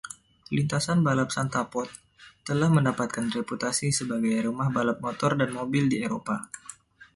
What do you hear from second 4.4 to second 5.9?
rumah balap motor dan mobil